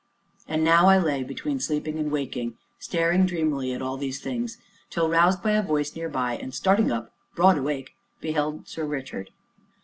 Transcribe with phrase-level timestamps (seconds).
[0.47, 4.57] And now I lay between sleeping and waking, staring dreamily at all these things,
[4.89, 9.29] till roused by a voice near by, and starting up, broad awake, beheld Sir Richard.